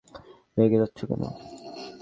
[0.57, 1.23] রেগে যাচ্ছ কেন?